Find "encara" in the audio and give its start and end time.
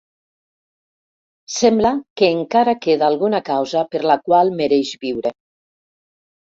2.39-2.75